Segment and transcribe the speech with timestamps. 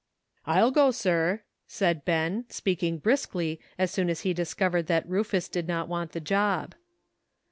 [0.47, 5.67] "I'll go, sir," said Ben, speaking briskly as soon as he discovered that Rufus did
[5.67, 6.73] not want the job.